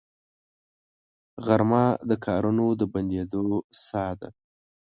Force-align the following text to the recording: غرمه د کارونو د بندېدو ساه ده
غرمه 1.45 1.85
د 2.09 2.11
کارونو 2.25 2.65
د 2.79 2.81
بندېدو 2.93 3.43
ساه 3.85 4.13
ده 4.19 4.29